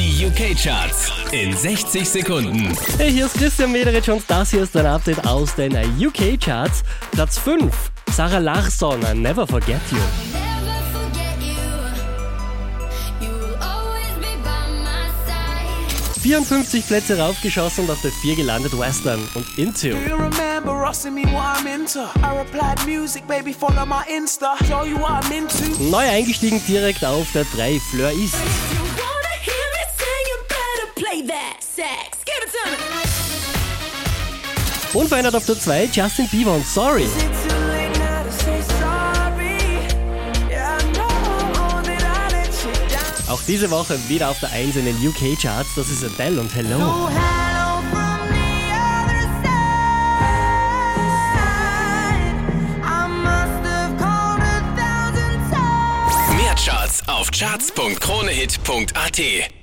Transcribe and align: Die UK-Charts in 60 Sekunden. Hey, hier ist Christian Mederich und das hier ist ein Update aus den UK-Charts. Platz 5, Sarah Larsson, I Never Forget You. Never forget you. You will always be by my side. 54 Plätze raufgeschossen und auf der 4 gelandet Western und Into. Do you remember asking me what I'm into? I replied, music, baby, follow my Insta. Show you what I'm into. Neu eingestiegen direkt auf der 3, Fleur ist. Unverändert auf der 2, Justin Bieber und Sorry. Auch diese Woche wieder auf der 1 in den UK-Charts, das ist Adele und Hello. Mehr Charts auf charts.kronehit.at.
Die 0.00 0.24
UK-Charts 0.24 1.12
in 1.30 1.54
60 1.54 2.08
Sekunden. 2.08 2.74
Hey, 2.96 3.12
hier 3.12 3.26
ist 3.26 3.34
Christian 3.34 3.70
Mederich 3.70 4.10
und 4.10 4.22
das 4.28 4.50
hier 4.50 4.62
ist 4.62 4.74
ein 4.74 4.86
Update 4.86 5.26
aus 5.26 5.54
den 5.54 5.76
UK-Charts. 5.76 6.84
Platz 7.10 7.36
5, 7.36 7.70
Sarah 8.10 8.38
Larsson, 8.38 9.02
I 9.02 9.14
Never 9.14 9.46
Forget 9.46 9.82
You. 9.90 9.98
Never 10.32 10.80
forget 10.90 11.36
you. 11.42 11.52
You 13.20 13.30
will 13.30 13.56
always 13.60 14.14
be 14.16 14.34
by 14.42 14.70
my 14.82 15.10
side. 15.26 16.20
54 16.22 16.86
Plätze 16.86 17.18
raufgeschossen 17.18 17.84
und 17.84 17.90
auf 17.90 18.00
der 18.00 18.12
4 18.22 18.36
gelandet 18.36 18.78
Western 18.78 19.20
und 19.34 19.58
Into. 19.58 19.90
Do 19.90 19.96
you 20.08 20.16
remember 20.16 20.72
asking 20.82 21.12
me 21.12 21.24
what 21.24 21.58
I'm 21.58 21.66
into? 21.66 22.00
I 22.22 22.38
replied, 22.38 22.78
music, 22.86 23.26
baby, 23.28 23.52
follow 23.52 23.84
my 23.84 24.00
Insta. 24.10 24.56
Show 24.66 24.86
you 24.86 24.98
what 24.98 25.22
I'm 25.22 25.30
into. 25.30 25.82
Neu 25.90 26.08
eingestiegen 26.08 26.62
direkt 26.66 27.04
auf 27.04 27.30
der 27.34 27.44
3, 27.54 27.78
Fleur 27.90 28.12
ist. 28.12 28.36
Unverändert 34.92 35.36
auf 35.36 35.46
der 35.46 35.58
2, 35.58 35.88
Justin 35.92 36.28
Bieber 36.28 36.54
und 36.54 36.66
Sorry. 36.66 37.06
Auch 43.28 43.40
diese 43.46 43.70
Woche 43.70 43.96
wieder 44.08 44.28
auf 44.28 44.40
der 44.40 44.50
1 44.50 44.74
in 44.76 44.84
den 44.86 44.96
UK-Charts, 45.06 45.70
das 45.76 45.88
ist 45.88 46.04
Adele 46.04 46.40
und 46.40 46.52
Hello. 46.54 47.08
Mehr 56.36 56.54
Charts 56.56 57.02
auf 57.06 57.30
charts.kronehit.at. 57.30 59.59